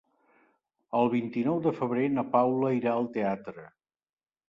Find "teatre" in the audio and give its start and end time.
3.19-3.71